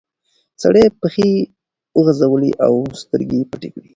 [0.61, 1.31] سړي پښې
[1.97, 3.87] وغځولې او سترګې پټې کړې.